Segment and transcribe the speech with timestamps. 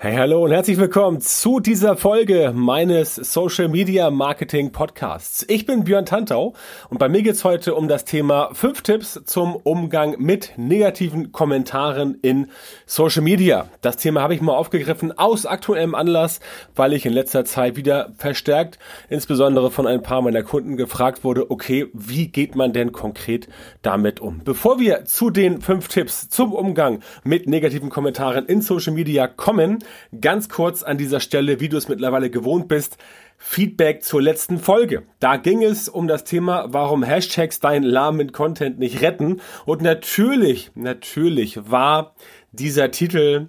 [0.00, 5.44] Hey, hallo und herzlich willkommen zu dieser Folge meines Social Media Marketing Podcasts.
[5.48, 6.54] Ich bin Björn Tantau
[6.88, 12.16] und bei mir geht's heute um das Thema fünf Tipps zum Umgang mit negativen Kommentaren
[12.22, 12.46] in
[12.86, 13.66] Social Media.
[13.80, 16.38] Das Thema habe ich mal aufgegriffen aus aktuellem Anlass,
[16.76, 18.78] weil ich in letzter Zeit wieder verstärkt,
[19.08, 23.48] insbesondere von ein paar meiner Kunden gefragt wurde, okay, wie geht man denn konkret
[23.82, 24.42] damit um?
[24.44, 29.80] Bevor wir zu den fünf Tipps zum Umgang mit negativen Kommentaren in Social Media kommen,
[30.20, 32.98] Ganz kurz an dieser Stelle, wie du es mittlerweile gewohnt bist,
[33.36, 35.04] Feedback zur letzten Folge.
[35.20, 39.40] Da ging es um das Thema, warum Hashtags deinen lahmen Content nicht retten.
[39.64, 42.14] Und natürlich, natürlich war
[42.52, 43.48] dieser Titel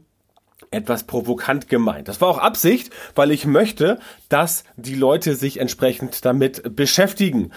[0.71, 2.07] etwas provokant gemeint.
[2.07, 7.51] Das war auch Absicht, weil ich möchte, dass die Leute sich entsprechend damit beschäftigen.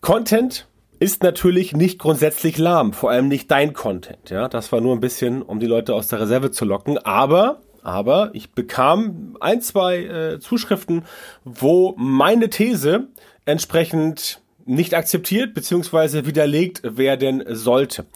[0.00, 0.66] Content
[1.02, 4.30] ist natürlich nicht grundsätzlich lahm, vor allem nicht dein Content.
[4.30, 6.96] Ja, das war nur ein bisschen, um die Leute aus der Reserve zu locken.
[6.98, 11.02] Aber aber ich bekam ein, zwei äh, Zuschriften,
[11.44, 13.08] wo meine These
[13.44, 16.24] entsprechend nicht akzeptiert bzw.
[16.24, 18.06] widerlegt werden sollte.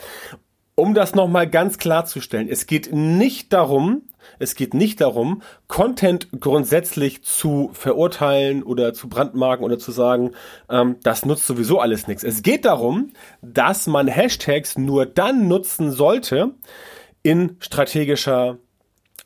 [0.77, 4.03] Um das nochmal ganz klarzustellen, es geht nicht darum,
[4.39, 10.33] es geht nicht darum, Content grundsätzlich zu verurteilen oder zu brandmarken oder zu sagen,
[10.71, 12.25] ähm, das nutzt sowieso alles nichts.
[12.25, 13.13] Es geht darum,
[13.43, 16.55] dass man Hashtags nur dann nutzen sollte
[17.23, 18.59] in strategischer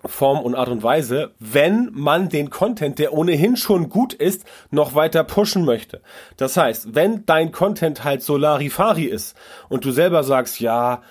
[0.05, 4.95] Form und Art und Weise, wenn man den Content, der ohnehin schon gut ist, noch
[4.95, 6.01] weiter pushen möchte.
[6.37, 9.37] Das heißt, wenn dein Content halt Solarifari ist
[9.69, 11.03] und du selber sagst, ja,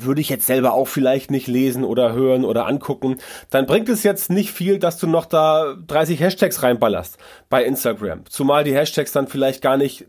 [0.00, 3.18] würde ich jetzt selber auch vielleicht nicht lesen oder hören oder angucken,
[3.50, 7.18] dann bringt es jetzt nicht viel, dass du noch da 30 Hashtags reinballerst
[7.48, 8.26] bei Instagram.
[8.26, 10.06] Zumal die Hashtags dann vielleicht gar nicht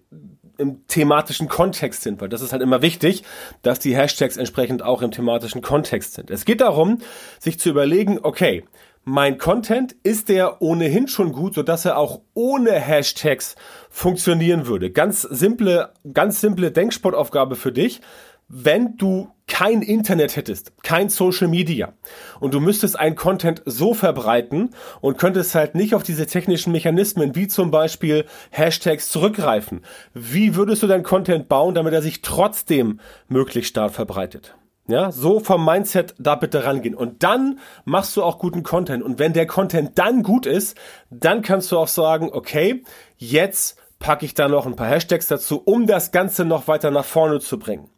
[0.58, 3.24] im thematischen Kontext sind, weil das ist halt immer wichtig,
[3.62, 6.32] dass die Hashtags entsprechend auch im thematischen Kontext sind.
[6.32, 7.00] Es geht darum,
[7.40, 8.64] sich zu überlegen, okay,
[9.04, 13.56] mein Content ist der ohnehin schon gut, so dass er auch ohne Hashtags
[13.90, 14.92] funktionieren würde.
[14.92, 18.02] Ganz simple, ganz simple Denksportaufgabe für dich
[18.50, 21.94] wenn du kein Internet hättest, kein Social Media
[22.40, 27.36] und du müsstest ein Content so verbreiten und könntest halt nicht auf diese technischen Mechanismen
[27.36, 29.82] wie zum Beispiel Hashtags zurückgreifen,
[30.14, 33.00] wie würdest du dein Content bauen, damit er sich trotzdem
[33.30, 34.56] möglichst stark verbreitet?
[34.90, 36.96] Ja, so vom Mindset da bitte rangehen.
[36.96, 39.04] Und dann machst du auch guten Content.
[39.04, 40.78] Und wenn der Content dann gut ist,
[41.10, 42.86] dann kannst du auch sagen, okay,
[43.18, 47.06] jetzt packe ich da noch ein paar Hashtags dazu, um das Ganze noch weiter nach
[47.06, 47.90] vorne zu bringen.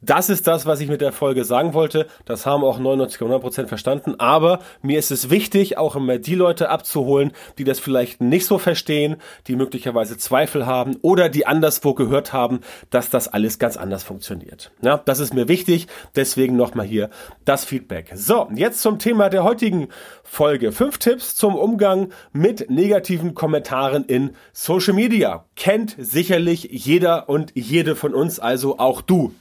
[0.00, 2.06] Das ist das, was ich mit der Folge sagen wollte.
[2.24, 4.14] Das haben auch 99,9% verstanden.
[4.18, 8.58] Aber mir ist es wichtig, auch immer die Leute abzuholen, die das vielleicht nicht so
[8.58, 14.02] verstehen, die möglicherweise Zweifel haben oder die anderswo gehört haben, dass das alles ganz anders
[14.02, 14.70] funktioniert.
[14.82, 15.86] Ja, das ist mir wichtig.
[16.14, 17.10] Deswegen nochmal hier
[17.44, 18.12] das Feedback.
[18.14, 19.88] So, jetzt zum Thema der heutigen
[20.22, 20.72] Folge.
[20.72, 25.44] Fünf Tipps zum Umgang mit negativen Kommentaren in Social Media.
[25.56, 29.32] Kennt sicherlich jeder und jede von uns, also auch du.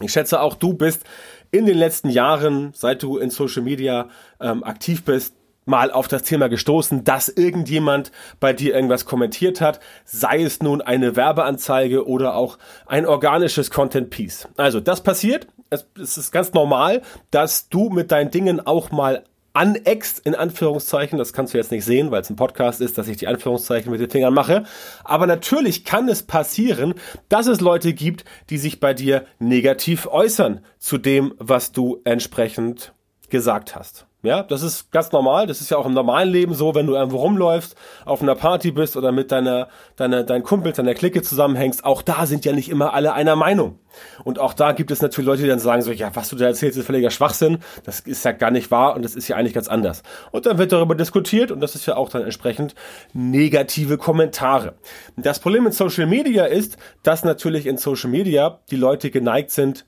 [0.00, 1.04] Ich schätze auch du bist
[1.50, 4.08] in den letzten Jahren, seit du in Social Media
[4.40, 8.10] ähm, aktiv bist, mal auf das Thema gestoßen, dass irgendjemand
[8.40, 14.10] bei dir irgendwas kommentiert hat, sei es nun eine Werbeanzeige oder auch ein organisches Content
[14.10, 14.48] Piece.
[14.56, 19.24] Also das passiert, es, es ist ganz normal, dass du mit deinen Dingen auch mal
[19.52, 21.18] aneckst, in Anführungszeichen.
[21.18, 23.90] Das kannst du jetzt nicht sehen, weil es ein Podcast ist, dass ich die Anführungszeichen
[23.90, 24.64] mit den Fingern mache.
[25.04, 26.94] Aber natürlich kann es passieren,
[27.28, 32.92] dass es Leute gibt, die sich bei dir negativ äußern zu dem, was du entsprechend
[33.28, 34.06] gesagt hast.
[34.24, 35.48] Ja, das ist ganz normal.
[35.48, 37.74] Das ist ja auch im normalen Leben so, wenn du irgendwo rumläufst,
[38.04, 39.66] auf einer Party bist oder mit deiner,
[39.96, 41.84] deiner, deinen Kumpels, deiner Clique zusammenhängst.
[41.84, 43.80] Auch da sind ja nicht immer alle einer Meinung.
[44.22, 46.46] Und auch da gibt es natürlich Leute, die dann sagen so, ja, was du da
[46.46, 47.58] erzählst, ist völliger Schwachsinn.
[47.82, 50.04] Das ist ja gar nicht wahr und das ist ja eigentlich ganz anders.
[50.30, 52.76] Und dann wird darüber diskutiert und das ist ja auch dann entsprechend
[53.12, 54.74] negative Kommentare.
[55.16, 59.84] Das Problem in Social Media ist, dass natürlich in Social Media die Leute geneigt sind,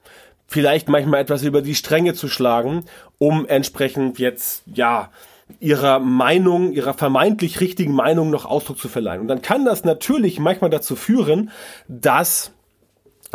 [0.46, 2.84] vielleicht manchmal etwas über die Stränge zu schlagen,
[3.18, 5.10] um entsprechend jetzt, ja,
[5.60, 9.20] ihrer Meinung, ihrer vermeintlich richtigen Meinung noch Ausdruck zu verleihen.
[9.20, 11.50] Und dann kann das natürlich manchmal dazu führen,
[11.86, 12.52] dass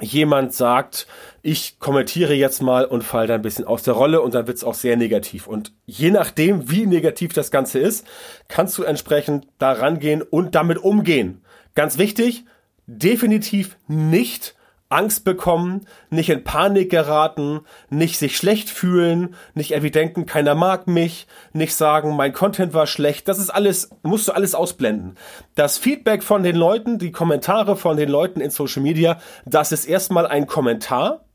[0.01, 1.07] jemand sagt,
[1.42, 4.57] ich kommentiere jetzt mal und fall da ein bisschen aus der Rolle und dann wird
[4.57, 5.48] es auch sehr negativ.
[5.48, 8.06] Und je nachdem, wie negativ das Ganze ist,
[8.48, 11.42] kannst du entsprechend da rangehen und damit umgehen.
[11.75, 12.45] Ganz wichtig,
[12.88, 14.56] definitiv nicht
[14.89, 20.88] Angst bekommen, nicht in Panik geraten, nicht sich schlecht fühlen, nicht irgendwie denken, keiner mag
[20.88, 23.27] mich, nicht sagen, mein Content war schlecht.
[23.27, 25.15] Das ist alles, musst du alles ausblenden.
[25.53, 29.86] Das Feedback von den Leuten, die Kommentare von den Leuten in Social Media, das ist
[29.86, 31.25] erstmal ein Kommentar,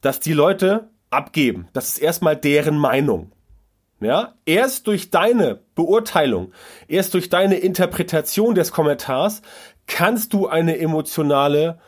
[0.00, 1.68] das die Leute abgeben.
[1.74, 3.32] Das ist erstmal deren Meinung.
[4.00, 6.52] Ja, erst durch deine Beurteilung,
[6.88, 9.40] erst durch deine Interpretation des Kommentars
[9.86, 11.78] kannst du eine emotionale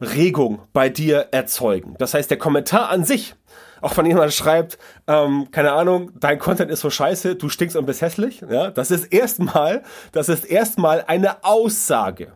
[0.00, 1.94] Regung bei dir erzeugen.
[1.98, 3.34] Das heißt, der Kommentar an sich,
[3.80, 7.86] auch wenn jemand schreibt, ähm, keine Ahnung, dein Content ist so scheiße, du stinkst und
[7.86, 9.82] bist hässlich, ja, das ist erstmal,
[10.12, 12.32] das ist erstmal eine Aussage.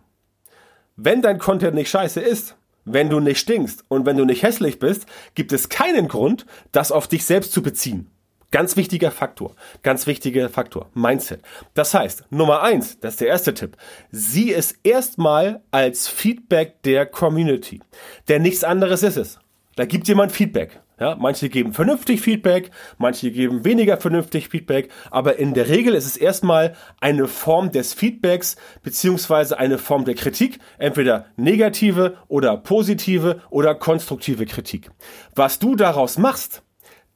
[0.96, 4.78] Wenn dein Content nicht scheiße ist, wenn du nicht stinkst und wenn du nicht hässlich
[4.78, 8.10] bist, gibt es keinen Grund, das auf dich selbst zu beziehen.
[8.54, 11.40] Ganz wichtiger Faktor, ganz wichtiger Faktor, Mindset.
[11.74, 13.76] Das heißt, Nummer eins, das ist der erste Tipp,
[14.12, 17.80] sieh es erstmal als Feedback der Community.
[18.28, 19.40] Denn nichts anderes ist es.
[19.74, 20.80] Da gibt jemand Feedback.
[21.00, 26.06] Ja, manche geben vernünftig Feedback, manche geben weniger vernünftig Feedback, aber in der Regel ist
[26.06, 28.54] es erstmal eine Form des Feedbacks
[28.84, 34.92] beziehungsweise eine Form der Kritik, entweder negative oder positive oder konstruktive Kritik.
[35.34, 36.62] Was du daraus machst,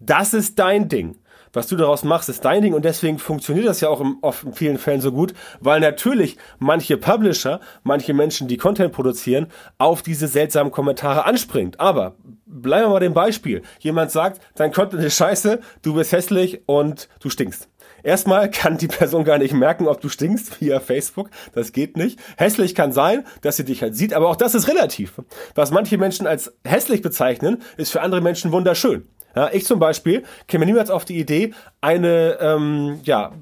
[0.01, 1.17] das ist dein Ding
[1.53, 4.45] was du daraus machst, ist dein Ding und deswegen funktioniert das ja auch in, oft
[4.45, 9.47] in vielen Fällen so gut, weil natürlich manche Publisher, manche Menschen, die Content produzieren,
[9.79, 11.81] auf diese seltsamen Kommentare anspringt.
[11.81, 12.15] Aber
[12.47, 13.63] bleiben wir mal dem Beispiel.
[13.81, 17.69] Jemand sagt, dein Content ist scheiße, du bist hässlich und du stinkst.
[18.03, 21.31] Erstmal kann die Person gar nicht merken, ob du stinkst via Facebook.
[21.53, 22.19] Das geht nicht.
[22.37, 25.21] Hässlich kann sein, dass sie dich halt sieht, aber auch das ist relativ.
[25.55, 29.09] Was manche Menschen als hässlich bezeichnen, ist für andere Menschen wunderschön.
[29.35, 33.33] Ja, ich zum Beispiel käme niemals auf die Idee, eine, ähm, ja,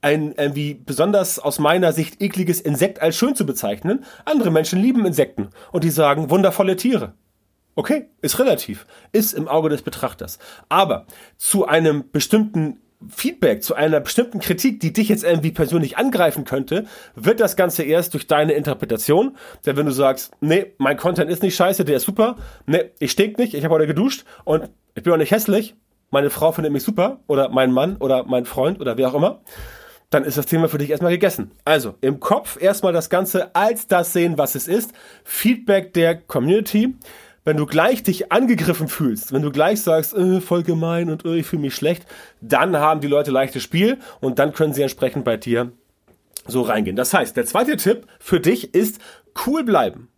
[0.00, 4.04] ein irgendwie besonders aus meiner Sicht ekliges Insekt als schön zu bezeichnen.
[4.26, 7.14] Andere Menschen lieben Insekten und die sagen wundervolle Tiere.
[7.74, 10.38] Okay, ist relativ, ist im Auge des Betrachters.
[10.68, 11.06] Aber
[11.38, 16.86] zu einem bestimmten Feedback, zu einer bestimmten Kritik, die dich jetzt irgendwie persönlich angreifen könnte,
[17.14, 19.36] wird das Ganze erst durch deine Interpretation.
[19.66, 22.36] Denn wenn du sagst, nee, mein Content ist nicht scheiße, der ist super,
[22.66, 25.74] nee, ich stink nicht, ich habe heute geduscht und ich bin auch nicht hässlich,
[26.10, 29.40] meine Frau findet mich super oder mein Mann oder mein Freund oder wer auch immer,
[30.10, 31.50] dann ist das Thema für dich erstmal gegessen.
[31.64, 34.92] Also im Kopf erstmal das Ganze als das sehen, was es ist.
[35.24, 36.94] Feedback der Community.
[37.44, 41.36] Wenn du gleich dich angegriffen fühlst, wenn du gleich sagst, äh, voll gemein und äh,
[41.36, 42.06] ich fühle mich schlecht,
[42.40, 45.72] dann haben die Leute leichtes Spiel und dann können sie entsprechend bei dir
[46.46, 46.96] so reingehen.
[46.96, 49.00] Das heißt, der zweite Tipp für dich ist
[49.46, 50.08] cool bleiben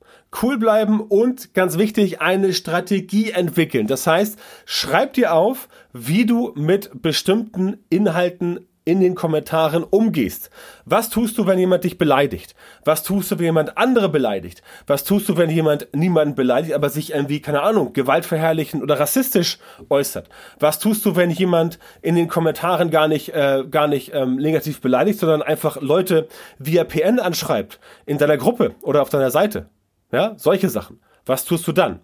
[0.42, 3.86] cool bleiben und ganz wichtig, eine Strategie entwickeln.
[3.86, 10.48] Das heißt, schreib dir auf, wie du mit bestimmten Inhalten in den Kommentaren umgehst.
[10.84, 12.54] Was tust du, wenn jemand dich beleidigt?
[12.84, 14.62] Was tust du, wenn jemand andere beleidigt?
[14.86, 19.58] Was tust du, wenn jemand niemanden beleidigt, aber sich irgendwie, keine Ahnung, gewaltverherrlichen oder rassistisch
[19.90, 20.28] äußert?
[20.60, 24.80] Was tust du, wenn jemand in den Kommentaren gar nicht, äh, gar nicht ähm, negativ
[24.80, 26.28] beleidigt, sondern einfach Leute
[26.58, 29.68] via PN anschreibt in deiner Gruppe oder auf deiner Seite?
[30.12, 31.00] Ja, solche Sachen.
[31.26, 31.98] Was tust du dann?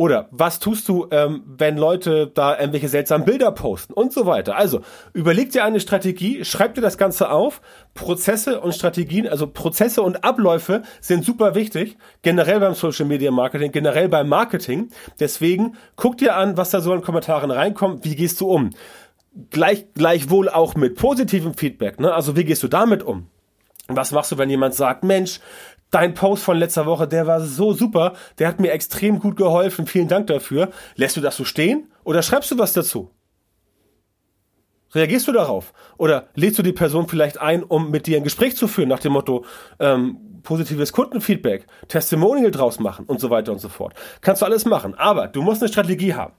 [0.00, 4.54] Oder was tust du, ähm, wenn Leute da irgendwelche seltsamen Bilder posten und so weiter?
[4.54, 7.60] Also überleg dir eine Strategie, schreib dir das Ganze auf.
[7.94, 13.72] Prozesse und Strategien, also Prozesse und Abläufe sind super wichtig, generell beim Social Media Marketing,
[13.72, 14.90] generell beim Marketing.
[15.18, 18.70] Deswegen guck dir an, was da so in Kommentaren reinkommt, wie gehst du um?
[19.50, 22.14] Gleich, gleichwohl auch mit positivem Feedback, ne?
[22.14, 23.26] Also wie gehst du damit um?
[23.90, 25.40] Was machst du, wenn jemand sagt, Mensch,
[25.90, 29.86] dein Post von letzter Woche, der war so super, der hat mir extrem gut geholfen,
[29.86, 30.70] vielen Dank dafür.
[30.96, 33.10] Lässt du das so stehen oder schreibst du was dazu?
[34.94, 35.74] Reagierst du darauf?
[35.98, 39.00] Oder lädst du die Person vielleicht ein, um mit dir ein Gespräch zu führen, nach
[39.00, 39.44] dem Motto,
[39.78, 43.94] ähm, positives Kundenfeedback, Testimonial draus machen und so weiter und so fort.
[44.22, 46.32] Kannst du alles machen, aber du musst eine Strategie haben.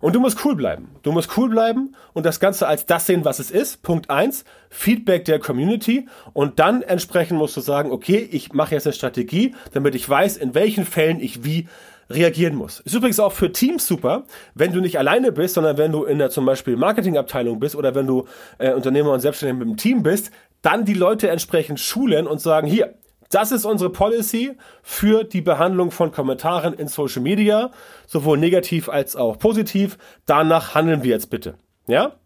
[0.00, 0.88] Und du musst cool bleiben.
[1.02, 3.82] Du musst cool bleiben und das Ganze als das sehen, was es ist.
[3.82, 6.08] Punkt eins Feedback der Community.
[6.32, 10.38] Und dann entsprechend musst du sagen, okay, ich mache jetzt eine Strategie, damit ich weiß,
[10.38, 11.68] in welchen Fällen ich wie
[12.08, 12.80] reagieren muss.
[12.80, 16.18] Ist übrigens auch für Teams super, wenn du nicht alleine bist, sondern wenn du in
[16.18, 18.26] der zum Beispiel Marketingabteilung bist oder wenn du
[18.58, 22.66] äh, Unternehmer und Selbstständiger mit dem Team bist, dann die Leute entsprechend schulen und sagen,
[22.66, 22.94] hier,
[23.30, 27.70] das ist unsere Policy für die Behandlung von Kommentaren in Social Media,
[28.06, 29.98] sowohl negativ als auch positiv.
[30.26, 31.54] Danach handeln wir jetzt bitte.
[31.86, 32.16] Ja?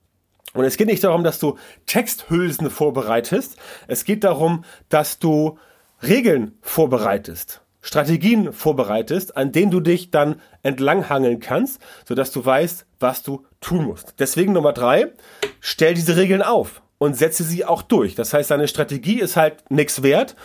[0.54, 3.56] Und es geht nicht darum, dass du Texthülsen vorbereitest.
[3.86, 5.58] Es geht darum, dass du
[6.02, 7.60] Regeln vorbereitest.
[7.82, 13.84] Strategien vorbereitest, an denen du dich dann entlanghangeln kannst, sodass du weißt, was du tun
[13.84, 14.14] musst.
[14.20, 15.12] Deswegen Nummer drei,
[15.60, 18.14] stell diese Regeln auf und setze sie auch durch.
[18.14, 20.36] Das heißt, deine Strategie ist halt nichts wert,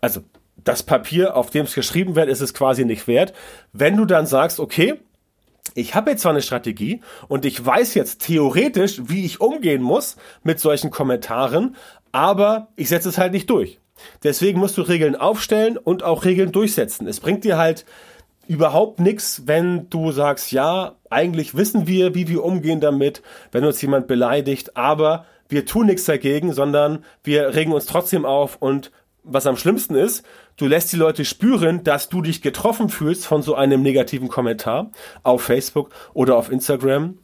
[0.00, 0.22] also
[0.56, 3.32] das Papier, auf dem es geschrieben wird, ist es quasi nicht wert.
[3.72, 4.94] Wenn du dann sagst, okay,
[5.74, 10.16] ich habe jetzt zwar eine Strategie und ich weiß jetzt theoretisch, wie ich umgehen muss
[10.42, 11.76] mit solchen Kommentaren,
[12.12, 13.78] aber ich setze es halt nicht durch.
[14.22, 17.06] Deswegen musst du Regeln aufstellen und auch Regeln durchsetzen.
[17.06, 17.84] Es bringt dir halt
[18.48, 23.22] überhaupt nichts, wenn du sagst, ja, eigentlich wissen wir, wie wir umgehen damit,
[23.52, 28.56] wenn uns jemand beleidigt, aber wir tun nichts dagegen, sondern wir regen uns trotzdem auf
[28.60, 28.90] und
[29.26, 30.24] was am schlimmsten ist,
[30.56, 34.90] du lässt die Leute spüren, dass du dich getroffen fühlst von so einem negativen Kommentar
[35.22, 37.18] auf Facebook oder auf Instagram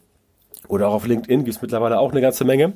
[0.67, 2.73] oder auch auf LinkedIn, gibt es mittlerweile auch eine ganze Menge.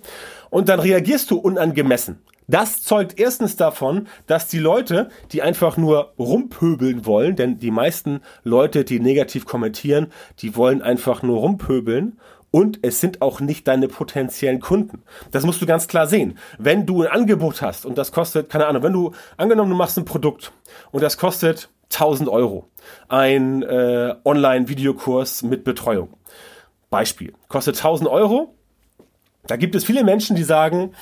[0.50, 2.20] Und dann reagierst du unangemessen.
[2.50, 8.22] Das zeugt erstens davon, dass die Leute, die einfach nur rumpöbeln wollen, denn die meisten
[8.44, 10.08] Leute, die negativ kommentieren,
[10.40, 12.18] die wollen einfach nur rumpöbeln
[12.52, 15.04] und es sind auch nicht deine potenziellen Kunden.
[15.32, 16.38] Das musst du ganz klar sehen.
[16.58, 19.98] Wenn du ein Angebot hast und das kostet, keine Ahnung, wenn du angenommen, du machst
[19.98, 20.52] ein Produkt
[20.92, 22.70] und das kostet 1000 Euro,
[23.08, 26.14] ein äh, Online-Videokurs mit Betreuung.
[26.90, 28.56] Beispiel, kostet 1000 Euro.
[29.46, 30.94] Da gibt es viele Menschen, die sagen,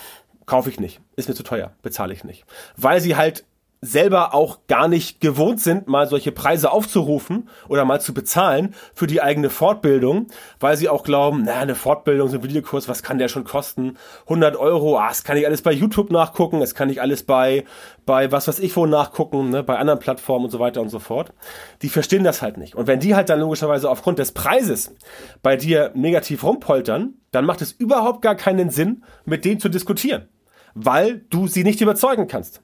[0.46, 2.46] kaufe ich nicht, ist mir zu teuer, bezahle ich nicht.
[2.78, 3.46] Weil sie halt
[3.86, 9.08] selber auch gar nicht gewohnt sind, mal solche Preise aufzurufen oder mal zu bezahlen für
[9.08, 10.28] die eigene Fortbildung,
[10.60, 13.98] weil sie auch glauben, na, eine Fortbildung, so ein Videokurs, was kann der schon kosten?
[14.24, 17.66] 100 Euro, ah, das kann ich alles bei YouTube nachgucken, das kann ich alles bei,
[18.06, 21.00] bei was weiß ich wo nachgucken, ne, bei anderen Plattformen und so weiter und so
[21.00, 21.34] fort.
[21.82, 22.76] Die verstehen das halt nicht.
[22.76, 24.94] Und wenn die halt dann logischerweise aufgrund des Preises
[25.42, 30.30] bei dir negativ rumpoltern, dann macht es überhaupt gar keinen Sinn, mit denen zu diskutieren
[30.76, 32.62] weil du sie nicht überzeugen kannst.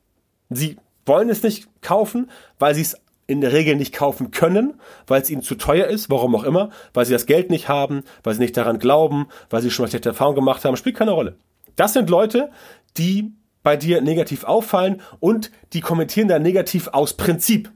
[0.50, 2.30] Sie wollen es nicht kaufen,
[2.60, 6.10] weil sie es in der Regel nicht kaufen können, weil es ihnen zu teuer ist,
[6.10, 9.62] warum auch immer, weil sie das Geld nicht haben, weil sie nicht daran glauben, weil
[9.62, 11.38] sie schon mal schlechte Erfahrungen gemacht haben, spielt keine Rolle.
[11.76, 12.52] Das sind Leute,
[12.98, 13.32] die
[13.64, 17.72] bei dir negativ auffallen und die kommentieren da negativ aus Prinzip,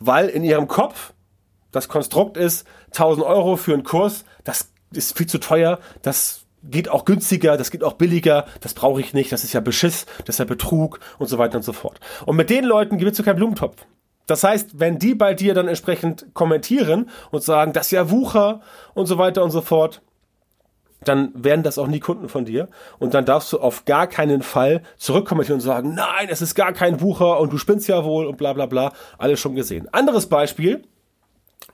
[0.00, 1.12] weil in ihrem Kopf
[1.70, 6.88] das Konstrukt ist, 1000 Euro für einen Kurs, das ist viel zu teuer, das geht
[6.88, 10.36] auch günstiger, das geht auch billiger, das brauche ich nicht, das ist ja Beschiss, das
[10.36, 12.00] ist ja Betrug und so weiter und so fort.
[12.24, 13.86] Und mit den Leuten gewinnst du keinen Blumentopf.
[14.26, 18.60] Das heißt, wenn die bei dir dann entsprechend kommentieren und sagen, das ist ja Wucher
[18.94, 20.02] und so weiter und so fort,
[21.04, 22.68] dann werden das auch nie Kunden von dir.
[22.98, 26.72] Und dann darfst du auf gar keinen Fall zurückkommentieren und sagen, nein, es ist gar
[26.72, 28.92] kein Wucher und du spinnst ja wohl und bla bla bla.
[29.18, 29.88] Alles schon gesehen.
[29.92, 30.82] Anderes Beispiel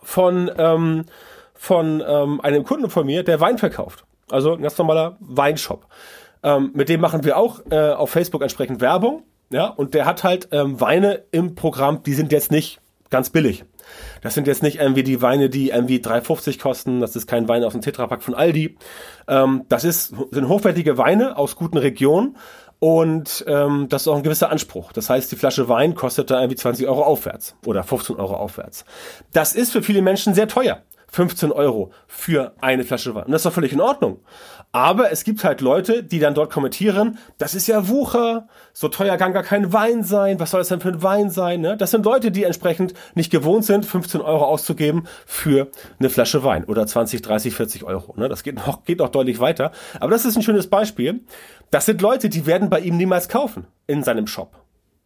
[0.02, 1.06] von, ähm,
[1.54, 4.04] von ähm, einem Kunden von mir, der Wein verkauft.
[4.32, 5.86] Also ein ganz normaler Weinshop.
[6.42, 9.24] Ähm, mit dem machen wir auch äh, auf Facebook entsprechend Werbung.
[9.50, 13.64] Ja, und der hat halt ähm, Weine im Programm, die sind jetzt nicht ganz billig.
[14.22, 17.00] Das sind jetzt nicht irgendwie die Weine, die irgendwie 3,50 kosten.
[17.00, 18.76] Das ist kein Wein aus dem Tetrapack von Aldi.
[19.28, 22.36] Ähm, das ist, sind hochwertige Weine aus guten Regionen.
[22.78, 24.92] Und ähm, das ist auch ein gewisser Anspruch.
[24.92, 28.84] Das heißt, die Flasche Wein kostet da irgendwie 20 Euro aufwärts oder 15 Euro aufwärts.
[29.32, 30.82] Das ist für viele Menschen sehr teuer.
[31.12, 33.24] 15 Euro für eine Flasche Wein.
[33.24, 34.20] Und das ist doch völlig in Ordnung.
[34.72, 39.18] Aber es gibt halt Leute, die dann dort kommentieren, das ist ja Wucher, so teuer
[39.18, 41.60] kann gar kein Wein sein, was soll das denn für ein Wein sein?
[41.60, 41.76] Ne?
[41.76, 46.64] Das sind Leute, die entsprechend nicht gewohnt sind, 15 Euro auszugeben für eine Flasche Wein
[46.64, 48.14] oder 20, 30, 40 Euro.
[48.16, 48.30] Ne?
[48.30, 49.72] Das geht noch, geht noch deutlich weiter.
[50.00, 51.20] Aber das ist ein schönes Beispiel.
[51.70, 54.62] Das sind Leute, die werden bei ihm niemals kaufen in seinem Shop.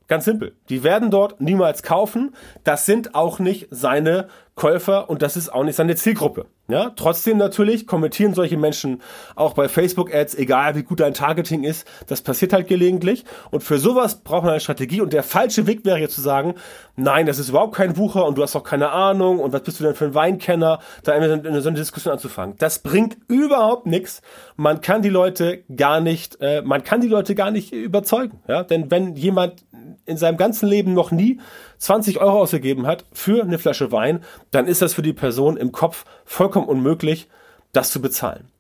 [0.09, 0.55] Ganz simpel.
[0.69, 2.35] Die werden dort niemals kaufen.
[2.63, 6.47] Das sind auch nicht seine Käufer und das ist auch nicht seine Zielgruppe.
[6.69, 9.03] Ja, trotzdem natürlich kommentieren solche Menschen
[9.37, 11.87] auch bei Facebook Ads, egal wie gut dein Targeting ist.
[12.07, 13.25] Das passiert halt gelegentlich.
[13.51, 15.03] Und für sowas braucht man eine Strategie.
[15.03, 16.55] Und der falsche Weg wäre jetzt zu sagen,
[16.97, 19.79] nein, das ist überhaupt kein Wucher und du hast auch keine Ahnung und was bist
[19.79, 22.57] du denn für ein Weinkenner, da in so eine Diskussion anzufangen.
[22.59, 24.23] Das bringt überhaupt nichts.
[24.57, 28.41] Man kann die Leute gar nicht, äh, man kann die Leute gar nicht überzeugen.
[28.49, 29.65] Ja, denn wenn jemand
[30.07, 31.41] in seinem ganzen Leben noch nie
[31.79, 35.73] 20 Euro ausgegeben hat für eine Flasche Wein, dann ist das für die Person im
[35.73, 37.29] Kopf vollkommen unmöglich,
[37.73, 38.51] das zu bezahlen.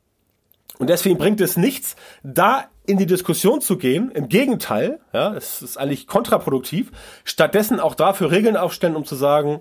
[0.78, 4.10] Und deswegen bringt es nichts, da in die Diskussion zu gehen.
[4.10, 6.92] Im Gegenteil, ja, es ist eigentlich kontraproduktiv.
[7.24, 9.60] Stattdessen auch dafür Regeln aufstellen, um zu sagen,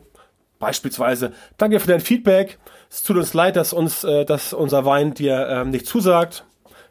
[0.60, 2.60] beispielsweise, danke für dein Feedback.
[2.90, 6.46] Es tut uns leid, dass uns, äh, dass unser Wein dir ähm, nicht zusagt.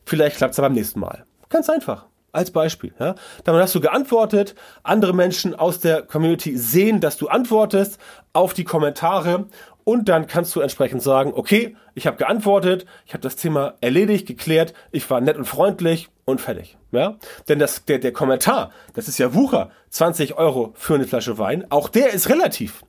[0.04, 1.25] Vielleicht klappt es beim nächsten Mal.
[1.49, 2.06] Ganz einfach.
[2.35, 2.93] Als Beispiel.
[2.99, 3.14] Ja?
[3.45, 7.99] Dann hast du geantwortet, andere Menschen aus der Community sehen, dass du antwortest
[8.33, 9.47] auf die Kommentare
[9.85, 14.26] und dann kannst du entsprechend sagen, okay, ich habe geantwortet, ich habe das Thema erledigt,
[14.26, 16.76] geklärt, ich war nett und freundlich und fertig.
[16.91, 17.17] Ja?
[17.49, 21.67] Denn das, der, der Kommentar, das ist ja Wucher, 20 Euro für eine Flasche Wein,
[21.71, 22.83] auch der ist relativ.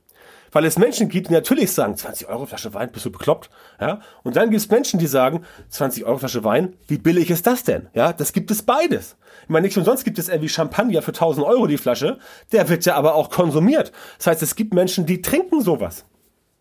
[0.52, 3.50] Weil es Menschen gibt, die natürlich sagen, 20 Euro Flasche Wein, bist du bekloppt?
[3.80, 4.00] Ja?
[4.22, 7.64] Und dann gibt es Menschen, die sagen, 20 Euro Flasche Wein, wie billig ist das
[7.64, 7.88] denn?
[7.94, 9.16] Ja, das gibt es beides.
[9.42, 12.18] Ich meine, nicht umsonst gibt es irgendwie Champagner für 1000 Euro die Flasche.
[12.52, 13.92] Der wird ja aber auch konsumiert.
[14.18, 16.04] Das heißt, es gibt Menschen, die trinken sowas.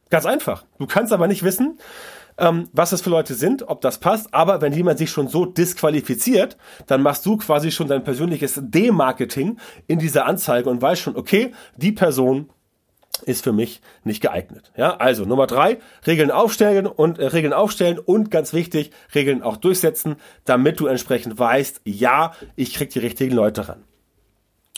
[0.10, 0.66] Ganz einfach.
[0.78, 1.80] Du kannst aber nicht wissen,
[2.38, 4.34] ähm, was das für Leute sind, ob das passt.
[4.34, 9.58] Aber wenn jemand sich schon so disqualifiziert, dann machst du quasi schon dein persönliches Demarketing
[9.88, 12.50] in dieser Anzeige und weißt schon, okay, die Person
[13.24, 14.72] ist für mich nicht geeignet.
[14.76, 19.58] Ja, also Nummer drei, Regeln aufstellen und äh, Regeln aufstellen und ganz wichtig, Regeln auch
[19.58, 23.84] durchsetzen, damit du entsprechend weißt, ja, ich krieg die richtigen Leute ran.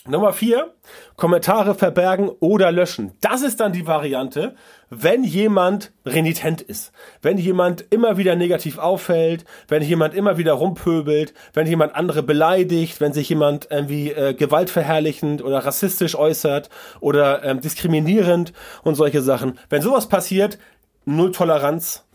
[0.07, 0.73] Nummer vier,
[1.15, 3.13] Kommentare verbergen oder löschen.
[3.21, 4.55] Das ist dann die Variante,
[4.89, 11.33] wenn jemand renitent ist, wenn jemand immer wieder negativ auffällt, wenn jemand immer wieder rumpöbelt,
[11.53, 17.61] wenn jemand andere beleidigt, wenn sich jemand irgendwie äh, gewaltverherrlichend oder rassistisch äußert oder ähm,
[17.61, 19.59] diskriminierend und solche Sachen.
[19.69, 20.57] Wenn sowas passiert,
[21.05, 22.05] null Toleranz.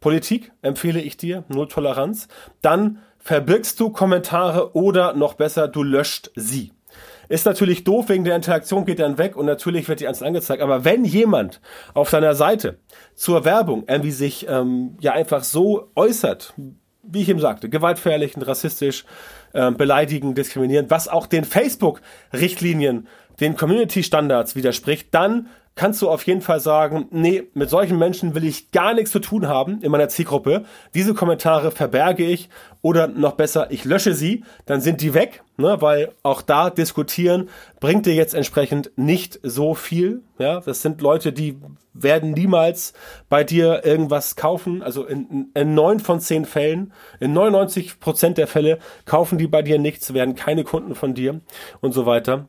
[0.00, 2.28] Politik empfehle ich dir, null Toleranz.
[2.62, 6.72] Dann verbirgst du Kommentare oder noch besser, du löscht sie.
[7.28, 10.62] Ist natürlich doof, wegen der Interaktion geht dann weg und natürlich wird die einzeln angezeigt.
[10.62, 11.60] Aber wenn jemand
[11.94, 12.78] auf seiner Seite
[13.14, 16.54] zur Werbung irgendwie sich ähm, ja einfach so äußert,
[17.02, 19.04] wie ich eben sagte, gewaltverherrlichend, rassistisch,
[19.54, 23.06] ähm, beleidigend, diskriminierend, was auch den Facebook-Richtlinien,
[23.40, 28.44] den Community-Standards widerspricht, dann kannst du auf jeden Fall sagen, nee, mit solchen Menschen will
[28.44, 30.64] ich gar nichts zu tun haben in meiner Zielgruppe.
[30.94, 32.48] Diese Kommentare verberge ich
[32.82, 37.48] oder noch besser, ich lösche sie, dann sind die weg, ne, weil auch da diskutieren
[37.80, 40.22] bringt dir jetzt entsprechend nicht so viel.
[40.38, 41.58] Ja, das sind Leute, die
[41.92, 42.92] werden niemals
[43.28, 44.82] bei dir irgendwas kaufen.
[44.82, 49.78] Also in, neun von zehn Fällen, in 99 Prozent der Fälle kaufen die bei dir
[49.78, 51.40] nichts, werden keine Kunden von dir
[51.80, 52.48] und so weiter.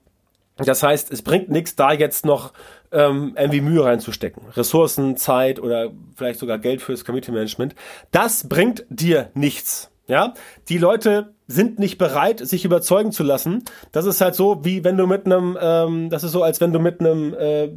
[0.57, 2.51] Das heißt, es bringt nichts, da jetzt noch
[2.91, 4.43] ähm, irgendwie Mühe reinzustecken.
[4.55, 7.75] Ressourcen, Zeit oder vielleicht sogar Geld fürs Community Management.
[8.11, 9.91] Das bringt dir nichts.
[10.07, 10.33] Ja,
[10.69, 13.63] die Leute sind nicht bereit, sich überzeugen zu lassen.
[13.91, 16.73] Das ist halt so, wie wenn du mit einem, ähm, das ist so, als wenn
[16.73, 17.69] du mit einem äh,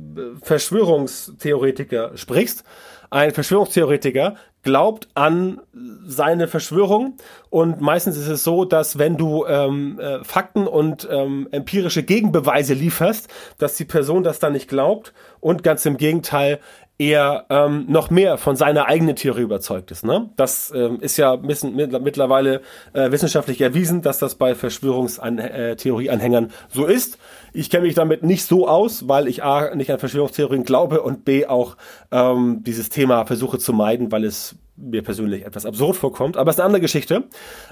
[0.42, 2.64] Verschwörungstheoretiker sprichst.
[3.10, 5.60] Ein Verschwörungstheoretiker glaubt an
[6.06, 7.16] seine Verschwörung
[7.48, 12.74] und meistens ist es so, dass wenn du ähm, äh, Fakten und ähm, empirische Gegenbeweise
[12.74, 16.60] lieferst, dass die Person das dann nicht glaubt und ganz im Gegenteil
[17.00, 20.04] er ähm, noch mehr von seiner eigenen Theorie überzeugt ist.
[20.04, 20.28] Ne?
[20.36, 22.60] Das ähm, ist ja bisschen, mittlerweile
[22.92, 27.16] äh, wissenschaftlich erwiesen, dass das bei Verschwörungstheorieanhängern so ist.
[27.54, 31.24] Ich kenne mich damit nicht so aus, weil ich A nicht an Verschwörungstheorien glaube und
[31.24, 31.78] B auch
[32.10, 36.36] ähm, dieses Thema versuche zu meiden, weil es mir persönlich etwas absurd vorkommt.
[36.36, 37.24] Aber es ist eine andere Geschichte.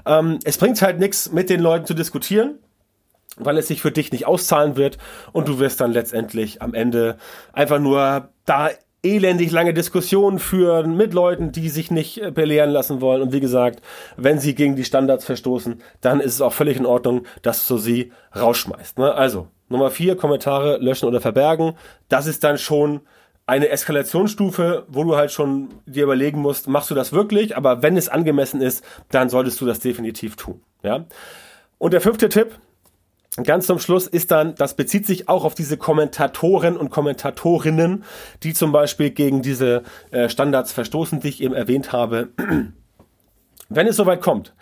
[0.06, 2.60] Ähm, es bringt halt nichts, mit den Leuten zu diskutieren
[3.40, 4.98] weil es sich für dich nicht auszahlen wird
[5.30, 7.18] und du wirst dann letztendlich am Ende
[7.52, 8.70] einfach nur da
[9.16, 13.22] elendig lange Diskussionen führen mit Leuten, die sich nicht äh, belehren lassen wollen.
[13.22, 13.80] Und wie gesagt,
[14.16, 17.78] wenn sie gegen die Standards verstoßen, dann ist es auch völlig in Ordnung, dass du
[17.78, 18.98] sie rausschmeißt.
[18.98, 19.14] Ne?
[19.14, 21.74] Also, Nummer vier, Kommentare löschen oder verbergen.
[22.08, 23.00] Das ist dann schon
[23.46, 27.56] eine Eskalationsstufe, wo du halt schon dir überlegen musst, machst du das wirklich?
[27.56, 30.60] Aber wenn es angemessen ist, dann solltest du das definitiv tun.
[30.82, 31.06] Ja?
[31.78, 32.58] Und der fünfte Tipp,
[33.44, 38.04] ganz zum Schluss ist dann, das bezieht sich auch auf diese Kommentatoren und Kommentatorinnen,
[38.42, 42.28] die zum Beispiel gegen diese äh, Standards verstoßen, die ich eben erwähnt habe.
[43.68, 44.54] Wenn es soweit kommt,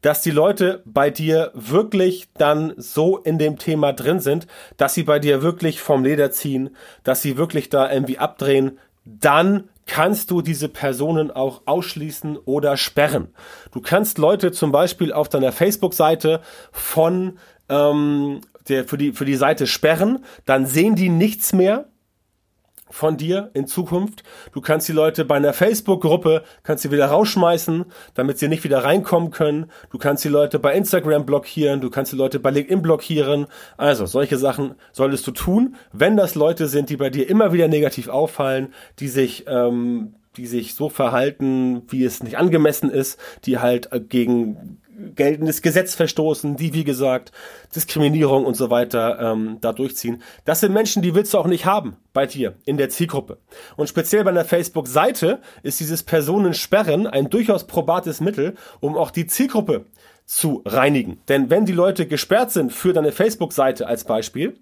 [0.00, 5.02] dass die Leute bei dir wirklich dann so in dem Thema drin sind, dass sie
[5.02, 10.42] bei dir wirklich vom Leder ziehen, dass sie wirklich da irgendwie abdrehen, dann kannst du
[10.42, 13.28] diese Personen auch ausschließen oder sperren.
[13.72, 16.40] Du kannst Leute zum Beispiel auf deiner Facebook-Seite
[16.72, 21.88] von ähm, der, für, die, für die Seite sperren, dann sehen die nichts mehr
[22.90, 24.22] von dir in Zukunft.
[24.52, 28.84] Du kannst die Leute bei einer Facebook-Gruppe, kannst sie wieder rausschmeißen, damit sie nicht wieder
[28.84, 29.70] reinkommen können.
[29.90, 33.46] Du kannst die Leute bei Instagram blockieren, du kannst die Leute bei LinkedIn blockieren.
[33.76, 37.68] Also solche Sachen solltest du tun, wenn das Leute sind, die bei dir immer wieder
[37.68, 43.58] negativ auffallen, die sich ähm, die sich so verhalten, wie es nicht angemessen ist, die
[43.58, 44.78] halt äh, gegen
[45.14, 47.32] geltendes Gesetz verstoßen, die, wie gesagt,
[47.74, 50.22] Diskriminierung und so weiter ähm, da durchziehen.
[50.44, 53.38] Das sind Menschen, die willst du auch nicht haben bei dir in der Zielgruppe.
[53.76, 59.26] Und speziell bei einer Facebook-Seite ist dieses Personensperren ein durchaus probates Mittel, um auch die
[59.26, 59.86] Zielgruppe
[60.24, 61.20] zu reinigen.
[61.28, 64.58] Denn wenn die Leute gesperrt sind für deine Facebook-Seite als Beispiel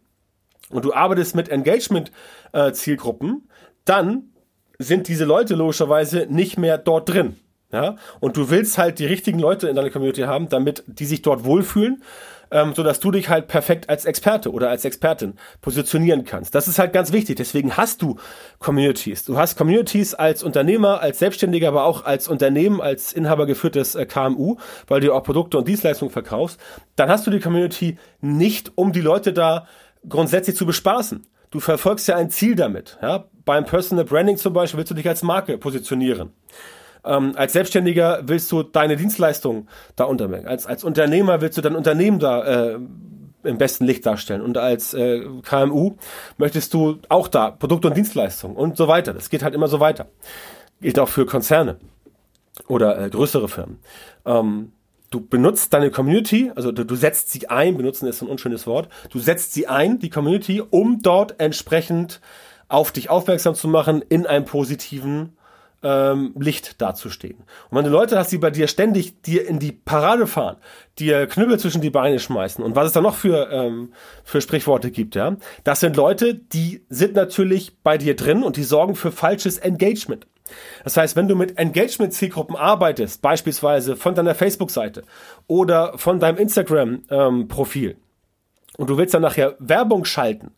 [0.70, 3.48] und du arbeitest mit Engagement-Zielgruppen, äh,
[3.84, 4.32] dann
[4.78, 7.36] sind diese Leute logischerweise nicht mehr dort drin.
[7.72, 11.22] Ja, und du willst halt die richtigen Leute in deiner Community haben, damit die sich
[11.22, 12.02] dort wohlfühlen,
[12.50, 16.54] ähm, so dass du dich halt perfekt als Experte oder als Expertin positionieren kannst.
[16.54, 17.36] Das ist halt ganz wichtig.
[17.36, 18.18] Deswegen hast du
[18.58, 19.24] Communities.
[19.24, 24.56] Du hast Communities als Unternehmer, als Selbstständiger, aber auch als Unternehmen, als inhabergeführtes äh, KMU,
[24.86, 26.60] weil du auch Produkte und Dienstleistungen verkaufst.
[26.94, 29.66] Dann hast du die Community nicht, um die Leute da
[30.06, 31.26] grundsätzlich zu bespaßen.
[31.50, 32.98] Du verfolgst ja ein Ziel damit.
[33.00, 33.24] Ja?
[33.46, 36.32] Beim Personal Branding zum Beispiel willst du dich als Marke positionieren.
[37.04, 40.46] Ähm, als Selbstständiger willst du deine Dienstleistung da unterbringen.
[40.46, 42.78] Als, als Unternehmer willst du dein Unternehmen da äh,
[43.44, 44.40] im besten Licht darstellen.
[44.40, 45.96] Und als äh, KMU
[46.38, 49.12] möchtest du auch da Produkte und Dienstleistungen und so weiter.
[49.12, 50.06] Das geht halt immer so weiter.
[50.80, 51.78] Geht auch für Konzerne
[52.68, 53.78] oder äh, größere Firmen.
[54.24, 54.72] Ähm,
[55.10, 58.88] du benutzt deine Community, also du, du, setzt sie ein, benutzen ist ein unschönes Wort,
[59.10, 62.20] du setzt sie ein, die Community, um dort entsprechend
[62.68, 65.36] auf dich aufmerksam zu machen in einem positiven
[65.82, 67.38] ähm, Licht dazustehen.
[67.70, 70.56] Und wenn du Leute hast, die bei dir ständig dir in die Parade fahren,
[70.98, 73.92] dir Knüppel zwischen die Beine schmeißen und was es da noch für, ähm,
[74.24, 78.64] für Sprichworte gibt, ja, das sind Leute, die sind natürlich bei dir drin und die
[78.64, 80.26] sorgen für falsches Engagement.
[80.84, 85.02] Das heißt, wenn du mit Engagement-Zielgruppen arbeitest, beispielsweise von deiner Facebook-Seite
[85.46, 87.96] oder von deinem Instagram-Profil, ähm,
[88.78, 90.52] und du willst dann nachher Werbung schalten,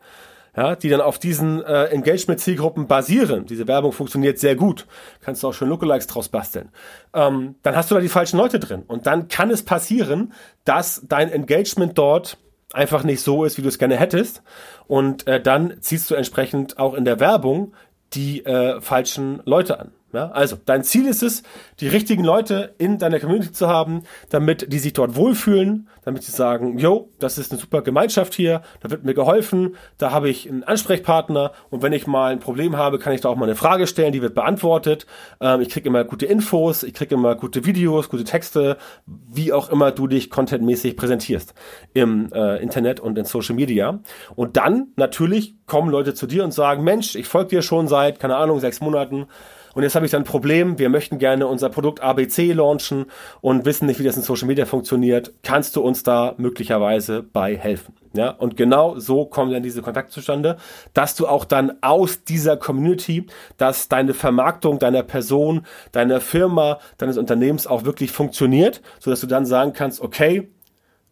[0.56, 3.46] ja, die dann auf diesen äh, Engagement-Zielgruppen basieren.
[3.46, 4.86] Diese Werbung funktioniert sehr gut.
[5.20, 6.70] Kannst du auch schon Lookalikes draus basteln.
[7.12, 8.82] Ähm, dann hast du da die falschen Leute drin.
[8.86, 10.32] Und dann kann es passieren,
[10.64, 12.38] dass dein Engagement dort
[12.72, 14.42] einfach nicht so ist, wie du es gerne hättest.
[14.86, 17.74] Und äh, dann ziehst du entsprechend auch in der Werbung
[18.12, 19.92] die äh, falschen Leute an.
[20.14, 21.42] Ja, also, dein Ziel ist es,
[21.80, 26.30] die richtigen Leute in deiner Community zu haben, damit die sich dort wohlfühlen, damit sie
[26.30, 30.48] sagen, yo, das ist eine super Gemeinschaft hier, da wird mir geholfen, da habe ich
[30.48, 33.56] einen Ansprechpartner und wenn ich mal ein Problem habe, kann ich da auch mal eine
[33.56, 35.06] Frage stellen, die wird beantwortet.
[35.40, 39.68] Ähm, ich kriege immer gute Infos, ich kriege immer gute Videos, gute Texte, wie auch
[39.68, 41.54] immer du dich contentmäßig präsentierst
[41.92, 43.98] im äh, Internet und in Social Media.
[44.36, 48.20] Und dann natürlich kommen Leute zu dir und sagen, Mensch, ich folge dir schon seit,
[48.20, 49.26] keine Ahnung, sechs Monaten
[49.74, 53.06] und jetzt habe ich dann ein Problem, wir möchten gerne unser Produkt ABC launchen
[53.40, 55.32] und wissen nicht, wie das in Social Media funktioniert.
[55.42, 57.94] Kannst du uns da möglicherweise bei helfen?
[58.16, 60.56] Ja, und genau so kommen dann diese Kontakte zustande,
[60.92, 67.18] dass du auch dann aus dieser Community, dass deine Vermarktung deiner Person, deiner Firma, deines
[67.18, 70.48] Unternehmens auch wirklich funktioniert, so dass du dann sagen kannst, okay,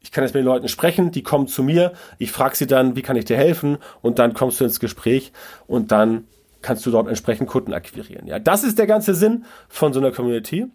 [0.00, 2.94] ich kann jetzt mit den Leuten sprechen, die kommen zu mir, ich frage sie dann,
[2.94, 5.32] wie kann ich dir helfen und dann kommst du ins Gespräch
[5.66, 6.28] und dann
[6.62, 8.26] kannst du dort entsprechend Kunden akquirieren.
[8.26, 10.66] Ja, das ist der ganze Sinn von so einer Community.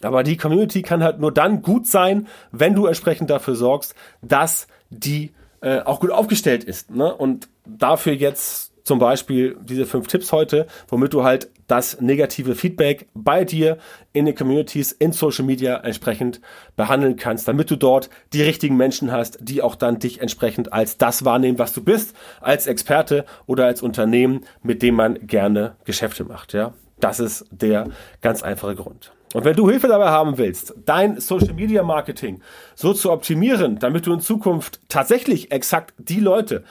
[0.00, 4.66] Aber die Community kann halt nur dann gut sein, wenn du entsprechend dafür sorgst, dass
[4.90, 6.90] die äh, auch gut aufgestellt ist.
[6.90, 7.14] Ne?
[7.14, 13.06] Und dafür jetzt zum Beispiel diese fünf Tipps heute, womit du halt das negative Feedback
[13.14, 13.78] bei dir
[14.12, 16.40] in den Communities, in Social Media entsprechend
[16.76, 20.98] behandeln kannst, damit du dort die richtigen Menschen hast, die auch dann dich entsprechend als
[20.98, 26.24] das wahrnehmen, was du bist, als Experte oder als Unternehmen, mit dem man gerne Geschäfte
[26.24, 26.52] macht.
[26.52, 27.88] Ja, das ist der
[28.20, 29.12] ganz einfache Grund.
[29.32, 32.42] Und wenn du Hilfe dabei haben willst, dein Social Media Marketing
[32.74, 36.64] so zu optimieren, damit du in Zukunft tatsächlich exakt die Leute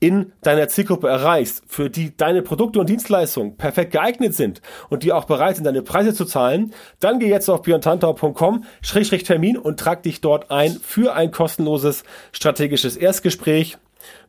[0.00, 5.12] in deiner Zielgruppe erreichst, für die deine Produkte und Dienstleistungen perfekt geeignet sind und die
[5.12, 10.20] auch bereit sind, deine Preise zu zahlen, dann geh jetzt auf björntantau.com-termin und trag dich
[10.20, 13.78] dort ein für ein kostenloses strategisches Erstgespräch